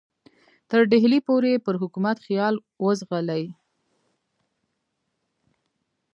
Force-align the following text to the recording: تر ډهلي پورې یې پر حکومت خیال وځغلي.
تر 0.69 0.81
ډهلي 0.91 1.19
پورې 1.27 1.49
یې 1.53 1.59
پر 1.65 1.75
حکومت 1.83 2.17
خیال 2.25 2.55
وځغلي. 2.85 3.43